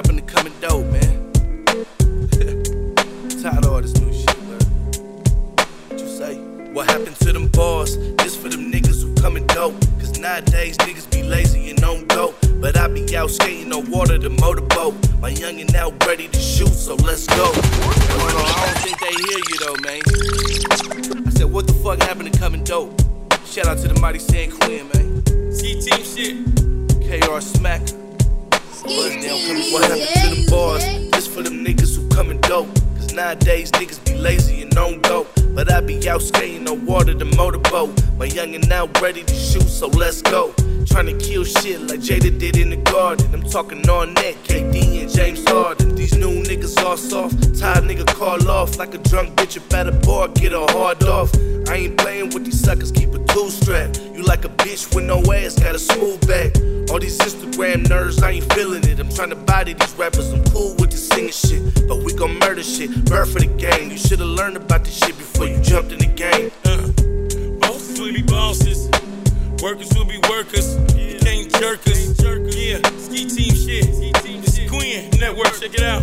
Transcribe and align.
happened 0.00 0.26
to 0.26 0.34
coming 0.34 0.54
dope, 0.62 0.86
man? 0.86 1.30
Tired 3.42 3.64
of 3.66 3.70
all 3.70 3.82
this 3.82 3.94
new 4.00 4.10
shit, 4.10 4.42
man. 4.44 4.58
What 5.88 6.00
you 6.00 6.08
say? 6.08 6.36
What 6.72 6.86
happened 6.88 7.16
to 7.16 7.32
them 7.34 7.48
bars? 7.48 7.98
This 8.16 8.34
for 8.34 8.48
them 8.48 8.72
niggas 8.72 9.02
who 9.02 9.14
coming 9.20 9.46
dope. 9.48 9.78
Cause 9.98 10.18
nowadays 10.18 10.78
niggas 10.78 11.10
be 11.12 11.22
lazy 11.22 11.68
and 11.68 11.84
on 11.84 12.06
dope. 12.06 12.34
But 12.62 12.78
I 12.78 12.88
be 12.88 13.14
out 13.14 13.30
skating 13.30 13.74
on 13.74 13.90
water, 13.90 14.16
the 14.16 14.30
motorboat. 14.30 14.94
My 15.20 15.32
youngin' 15.32 15.70
now 15.70 15.92
ready 16.06 16.28
to 16.28 16.40
shoot, 16.40 16.72
so 16.72 16.94
let's 16.94 17.26
go. 17.26 17.52
I 17.52 18.64
don't 18.64 18.78
think 18.78 18.98
they 19.00 19.14
hear 19.28 19.38
you 19.50 19.56
though, 19.58 19.76
man. 19.84 20.00
I 21.26 21.30
said, 21.30 21.52
what 21.52 21.66
the 21.66 21.74
fuck 21.74 22.00
happened 22.00 22.32
to 22.32 22.38
coming 22.38 22.64
dope? 22.64 22.98
Shout 23.44 23.66
out 23.66 23.76
to 23.76 23.88
the 23.88 24.00
mighty 24.00 24.18
San 24.18 24.50
Quinn, 24.50 24.88
man. 24.94 25.52
C 25.52 25.78
team 25.78 26.02
shit. 26.02 26.40
KR 27.04 27.40
Smack. 27.42 27.82
Buzz 28.96 29.14
down 29.22 29.38
coming. 29.46 29.72
What 29.72 29.82
happened 29.84 30.36
to 30.36 30.42
the 30.42 30.50
bars? 30.50 30.84
This 31.12 31.26
for 31.26 31.42
them 31.42 31.64
niggas 31.64 31.96
who 31.96 32.08
coming 32.08 32.40
dope. 32.40 32.68
Cause 32.96 33.12
nowadays 33.14 33.70
niggas 33.72 34.04
be 34.04 34.14
lazy 34.14 34.62
and 34.62 34.76
on 34.76 35.00
dope. 35.02 35.28
But 35.54 35.72
I 35.72 35.80
be 35.80 36.08
out 36.08 36.22
skating 36.22 36.68
on 36.68 36.84
water, 36.86 37.14
the 37.14 37.24
motorboat. 37.24 37.90
My 38.16 38.26
youngin' 38.26 38.68
now 38.68 38.86
ready 39.00 39.22
to 39.22 39.34
shoot, 39.34 39.68
so 39.68 39.86
let's 39.88 40.22
go. 40.22 40.52
Trying 40.86 41.06
to 41.06 41.16
kill 41.18 41.44
shit 41.44 41.80
like 41.82 42.00
Jada 42.00 42.36
did 42.36 42.56
in 42.56 42.70
the 42.70 42.76
garden. 42.76 43.32
I'm 43.32 43.42
talking 43.42 43.88
on 43.88 44.14
that, 44.14 44.34
KD 44.44 45.02
and 45.02 45.10
James 45.10 45.44
Harden. 45.48 45.94
These 45.94 46.16
new 46.16 46.42
niggas 46.42 46.82
all 46.84 46.96
soft. 46.96 47.58
Tired 47.58 47.84
nigga 47.84 48.06
call 48.06 48.50
off 48.50 48.76
like 48.76 48.94
a 48.94 48.98
drunk 48.98 49.36
bitch 49.36 49.56
about 49.56 49.86
a 49.86 49.92
bar, 49.92 50.28
get 50.28 50.52
her 50.52 50.66
hard 50.70 51.02
off. 51.04 51.32
I 51.68 51.74
ain't 51.74 51.96
playing 51.96 52.30
with 52.30 52.44
these 52.44 52.60
suckers, 52.60 52.90
keep 52.90 53.14
a 53.14 53.24
two 53.26 53.50
strap. 53.50 53.96
You 54.14 54.22
like 54.22 54.44
a 54.44 54.48
bitch 54.48 54.92
with 54.94 55.04
no 55.04 55.18
ass, 55.32 55.58
got 55.58 55.76
a 55.76 55.78
smooth 55.78 56.26
back. 56.26 56.79
All 56.90 56.98
these 56.98 57.18
Instagram 57.18 57.84
nerds, 57.84 58.22
I 58.22 58.32
ain't 58.32 58.52
feeling 58.52 58.82
it. 58.84 58.98
I'm 58.98 59.08
trying 59.10 59.30
to 59.30 59.36
body 59.36 59.74
these 59.74 59.94
rappers, 59.94 60.32
I'm 60.32 60.44
cool 60.46 60.74
with 60.76 60.90
the 60.90 60.96
singing 60.96 61.30
shit. 61.30 61.88
But 61.88 62.02
we 62.02 62.12
gon' 62.12 62.38
murder 62.40 62.62
shit, 62.62 63.04
birth 63.04 63.32
for 63.32 63.38
the 63.38 63.46
game. 63.46 63.90
You 63.90 63.98
should've 63.98 64.26
learned 64.26 64.56
about 64.56 64.84
this 64.84 64.98
shit 64.98 65.16
before 65.16 65.46
you 65.46 65.60
jumped 65.60 65.92
in 65.92 65.98
the 65.98 66.06
game. 66.06 66.50
Uh, 66.64 66.88
bosses 67.60 68.00
will 68.00 68.12
be 68.12 68.22
bosses. 68.22 68.90
Workers 69.62 69.92
will 69.94 70.04
be 70.04 70.18
workers. 70.28 70.76
You 70.96 71.18
can't 71.20 71.52
jerk 71.54 71.86
us. 71.86 72.10
Yeah, 72.70 72.82
ski 72.98 73.28
team 73.28 73.54
shit. 73.54 73.86
This 74.22 74.58
is 74.58 74.70
Quinn 74.70 75.10
Network, 75.18 75.58
check 75.60 75.74
it 75.74 75.82
out. 75.82 76.02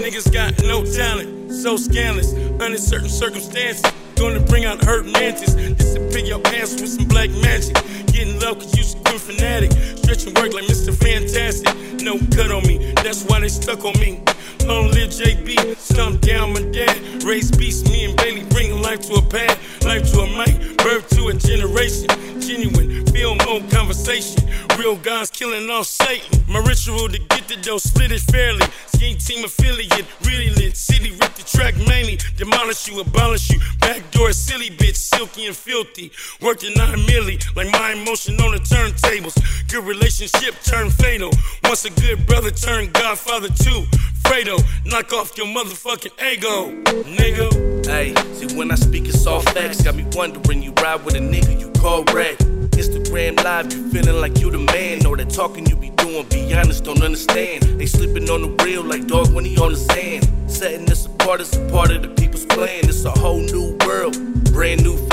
Niggas 0.00 0.32
got 0.32 0.52
no 0.62 0.84
talent, 0.84 1.52
so 1.52 1.76
scandalous. 1.76 2.32
Under 2.60 2.78
certain 2.78 3.08
circumstances, 3.08 3.84
gonna 4.16 4.40
bring 4.40 4.64
out 4.64 4.82
hurt 4.84 5.06
mantis. 5.06 5.54
Disappear 5.54 6.24
your 6.24 6.46
ass 6.48 6.80
with 6.80 6.88
some 6.88 7.06
black 7.08 7.30
magic. 7.30 7.74
Getting 8.06 8.38
love 8.40 8.58
cause 8.58 8.76
you 8.76 8.82
squid 8.82 9.20
fanatic. 9.20 9.70
Stretching 10.18 10.42
work 10.42 10.52
like 10.52 10.64
Mr. 10.64 10.92
Fantastic. 10.92 12.02
No 12.02 12.18
cut 12.34 12.50
on 12.50 12.66
me, 12.66 12.92
that's 13.04 13.24
why 13.24 13.38
they 13.38 13.48
stuck 13.48 13.84
on 13.84 13.92
me. 14.00 14.20
Long 14.64 14.90
live 14.90 15.10
JB, 15.10 15.76
stomp 15.76 16.20
down 16.22 16.54
my 16.54 16.62
dad. 16.72 17.22
Raise 17.22 17.52
beast, 17.52 17.88
me 17.88 18.04
and 18.06 18.16
Bailey 18.16 18.42
bring 18.50 18.82
life 18.82 19.02
to 19.02 19.14
a 19.14 19.22
pad, 19.22 19.56
life 19.84 20.10
to 20.10 20.20
a 20.20 20.26
mic, 20.36 20.76
birth 20.78 21.08
to 21.10 21.28
a 21.28 21.34
generation. 21.34 22.08
Genuine, 22.40 23.06
feel 23.06 23.36
mode 23.46 23.70
conversation. 23.70 24.42
Real 24.78 24.94
guys 24.94 25.28
killing 25.28 25.68
off 25.70 25.86
Satan. 25.86 26.44
My 26.46 26.60
ritual 26.60 27.08
to 27.08 27.18
get 27.18 27.48
the 27.48 27.56
dough, 27.56 27.78
split 27.78 28.12
it 28.12 28.20
fairly. 28.20 28.64
Scheme 28.86 29.18
team 29.18 29.44
affiliate, 29.44 30.06
really 30.24 30.50
lit. 30.50 30.76
City 30.76 31.10
rip 31.10 31.34
the 31.34 31.42
track 31.42 31.74
mainly. 31.88 32.20
Demolish 32.36 32.86
you, 32.86 33.00
abolish 33.00 33.50
you. 33.50 33.58
Backdoor 33.80 34.32
silly 34.32 34.70
bitch, 34.70 34.94
silky 34.94 35.46
and 35.46 35.56
filthy. 35.56 36.12
Working 36.40 36.74
nine 36.76 36.98
milli, 37.08 37.42
like 37.56 37.72
my 37.72 37.92
emotion 37.92 38.40
on 38.40 38.52
the 38.52 38.58
turntables. 38.58 39.34
Good 39.68 39.84
relationship 39.84 40.54
turn 40.62 40.90
fatal. 40.90 41.30
Once 41.64 41.84
a 41.84 41.90
good 41.90 42.24
brother 42.24 42.52
turn 42.52 42.92
godfather 42.92 43.48
too. 43.48 43.84
Fredo, 44.22 44.62
knock 44.86 45.12
off 45.12 45.36
your 45.36 45.48
motherfucking 45.48 46.14
ego, 46.32 46.70
nigga. 47.02 47.77
Hey, 47.88 48.14
see 48.34 48.54
when 48.54 48.70
I 48.70 48.74
speak 48.74 49.08
it's 49.08 49.26
all 49.26 49.40
facts. 49.40 49.80
Got 49.80 49.94
me 49.94 50.04
wondering, 50.12 50.62
you 50.62 50.72
ride 50.72 51.02
with 51.06 51.14
a 51.14 51.20
nigga 51.20 51.58
you 51.58 51.70
call 51.80 52.04
red. 52.12 52.36
Instagram 52.76 53.42
live, 53.42 53.72
you 53.72 53.90
feeling 53.90 54.20
like 54.20 54.38
you 54.40 54.50
the 54.50 54.58
man. 54.58 55.06
Or 55.06 55.16
that 55.16 55.30
talking 55.30 55.64
you 55.64 55.74
be 55.74 55.88
doing, 55.96 56.28
be 56.28 56.52
honest, 56.52 56.84
don't 56.84 57.02
understand. 57.02 57.62
They 57.62 57.86
slipping 57.86 58.28
on 58.28 58.42
the 58.42 58.62
real 58.62 58.82
like 58.84 59.06
dog 59.06 59.32
when 59.32 59.46
he 59.46 59.56
on 59.56 59.72
the 59.72 59.78
sand. 59.78 60.28
Setting 60.46 60.90
us 60.90 61.06
apart 61.06 61.40
is 61.40 61.56
a 61.56 61.66
part 61.70 61.90
of 61.90 62.02
the 62.02 62.08
people's 62.08 62.44
plan. 62.44 62.84
It's 62.84 63.06
a 63.06 63.10
whole 63.10 63.40
new 63.40 63.78
world. 63.86 64.18
Brand 64.52 64.82
new 64.82 65.07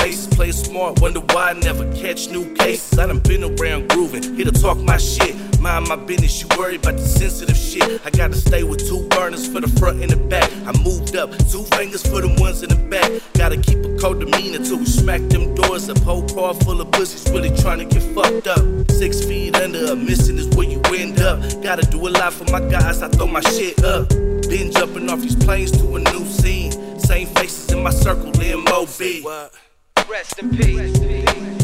play 0.46 0.52
smart, 0.52 1.00
wonder 1.00 1.20
why 1.20 1.50
I 1.50 1.52
never 1.54 1.84
catch 1.92 2.28
new 2.28 2.54
cases. 2.54 2.98
I 2.98 3.06
done 3.06 3.18
been 3.20 3.42
around 3.42 3.88
grooving, 3.88 4.22
here 4.36 4.44
to 4.44 4.52
talk 4.52 4.78
my 4.78 4.96
shit. 4.96 5.34
Mind 5.60 5.88
my 5.88 5.96
business, 5.96 6.40
you 6.40 6.48
worry 6.56 6.76
about 6.76 6.96
the 6.96 7.02
sensitive 7.02 7.56
shit. 7.56 8.00
I 8.06 8.10
gotta 8.10 8.36
stay 8.36 8.62
with 8.62 8.86
two 8.86 9.08
burners 9.08 9.46
for 9.48 9.60
the 9.60 9.68
front 9.80 10.02
and 10.02 10.10
the 10.10 10.16
back. 10.16 10.50
I 10.64 10.72
moved 10.84 11.16
up, 11.16 11.30
two 11.50 11.64
fingers 11.74 12.02
for 12.06 12.20
the 12.20 12.32
ones 12.40 12.62
in 12.62 12.68
the 12.68 12.76
back. 12.76 13.10
Gotta 13.34 13.56
keep 13.56 13.78
a 13.78 13.96
cold 13.98 14.20
demeanor 14.20 14.64
till 14.64 14.78
we 14.78 14.86
smack 14.86 15.20
them 15.22 15.54
doors 15.54 15.88
up. 15.88 15.98
Whole 15.98 16.28
car 16.28 16.54
full 16.54 16.80
of 16.80 16.90
pussies 16.92 17.28
really 17.32 17.50
trying 17.62 17.80
to 17.80 17.86
get 17.86 18.02
fucked 18.14 18.46
up. 18.46 18.90
Six 18.92 19.24
feet 19.24 19.56
under, 19.56 19.92
a 19.92 19.96
missing 19.96 20.38
is 20.38 20.48
where 20.56 20.68
you 20.68 20.80
end 20.94 21.20
up. 21.20 21.40
Gotta 21.62 21.82
do 21.90 22.06
a 22.06 22.10
lot 22.10 22.32
for 22.32 22.44
my 22.52 22.60
guys, 22.60 23.02
I 23.02 23.08
throw 23.08 23.26
my 23.26 23.40
shit 23.40 23.82
up. 23.84 24.08
Been 24.10 24.70
jumping 24.70 25.10
off 25.10 25.20
these 25.20 25.34
planes 25.34 25.72
to 25.72 25.96
a 25.96 25.98
new 25.98 26.24
scene. 26.24 26.70
Same 27.00 27.26
faces 27.34 27.72
in 27.72 27.82
my 27.82 27.90
circle, 27.90 28.30
MOB. 28.38 29.65
Rest 30.08 30.38
in 30.38 30.50
peace. 30.56 31.55